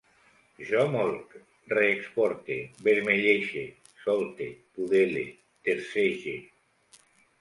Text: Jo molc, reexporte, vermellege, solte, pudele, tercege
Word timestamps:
Jo 0.67 0.85
molc, 0.93 1.33
reexporte, 1.73 2.57
vermellege, 2.87 3.67
solte, 4.07 4.49
pudele, 4.79 5.25
tercege 5.69 6.35